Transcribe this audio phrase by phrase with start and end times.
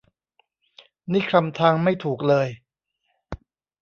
[1.11, 2.47] นี่คลำทางไม่ถูกเลย